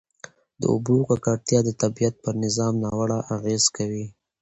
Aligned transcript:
د 0.59 0.61
اوبو 0.73 0.95
ککړتیا 1.09 1.59
د 1.65 1.69
طبیعت 1.81 2.15
پر 2.23 2.33
نظام 2.43 2.73
ناوړه 2.83 3.19
اغېز 3.35 3.63
کوي. 3.77 4.05